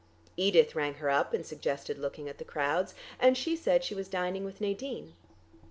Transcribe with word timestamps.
Edith 0.35 0.73
rang 0.75 0.95
her 0.95 1.11
up 1.11 1.31
and 1.31 1.45
suggested 1.45 1.99
looking 1.99 2.27
at 2.27 2.39
the 2.39 2.43
crowds, 2.43 2.95
and 3.19 3.37
she 3.37 3.55
said 3.55 3.83
she 3.83 3.93
was 3.93 4.07
dining 4.09 4.43
with 4.43 4.59
Nadine. 4.59 5.13